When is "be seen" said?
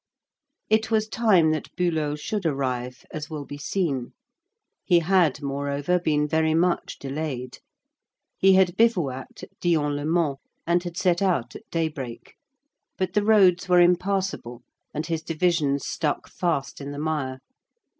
3.45-4.13